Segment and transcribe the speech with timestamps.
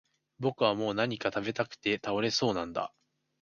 [0.39, 2.91] 僕はもう何か喰べたくて倒れそうなんだ